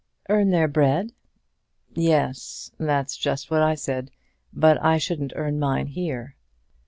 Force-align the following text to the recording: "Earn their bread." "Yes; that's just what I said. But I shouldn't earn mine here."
"Earn 0.29 0.49
their 0.49 0.67
bread." 0.67 1.13
"Yes; 1.93 2.71
that's 2.79 3.15
just 3.15 3.51
what 3.51 3.61
I 3.61 3.75
said. 3.75 4.09
But 4.51 4.83
I 4.83 4.97
shouldn't 4.97 5.33
earn 5.35 5.59
mine 5.59 5.85
here." 5.85 6.35